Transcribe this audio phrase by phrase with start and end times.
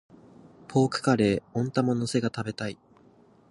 [0.67, 2.77] ポークカレー、温玉乗せが食べたい。